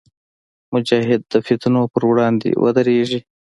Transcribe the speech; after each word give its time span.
مجاهد 0.73 1.21
د 1.31 1.33
فتنو 1.45 1.83
پر 1.93 2.03
وړاندې 2.09 2.49
ودریږي. 2.63 3.19